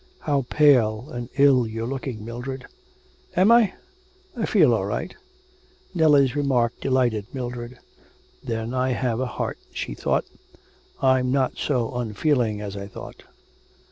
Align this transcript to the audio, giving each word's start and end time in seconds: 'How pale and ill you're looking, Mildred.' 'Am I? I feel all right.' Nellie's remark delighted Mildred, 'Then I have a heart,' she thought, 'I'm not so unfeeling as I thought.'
'How 0.21 0.47
pale 0.49 1.11
and 1.11 1.29
ill 1.37 1.67
you're 1.67 1.85
looking, 1.85 2.25
Mildred.' 2.25 2.65
'Am 3.35 3.51
I? 3.51 3.75
I 4.35 4.47
feel 4.47 4.73
all 4.73 4.87
right.' 4.87 5.13
Nellie's 5.93 6.35
remark 6.35 6.73
delighted 6.81 7.27
Mildred, 7.33 7.77
'Then 8.43 8.73
I 8.73 8.93
have 8.93 9.19
a 9.19 9.27
heart,' 9.27 9.59
she 9.71 9.93
thought, 9.93 10.25
'I'm 11.03 11.31
not 11.31 11.55
so 11.57 11.93
unfeeling 11.95 12.61
as 12.61 12.75
I 12.75 12.87
thought.' 12.87 13.21